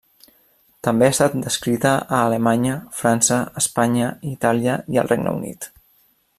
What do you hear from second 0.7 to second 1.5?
També ha estat